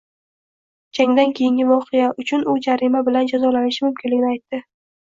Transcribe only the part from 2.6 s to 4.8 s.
jarima bilan jazolanishi mumkinligini aytdi.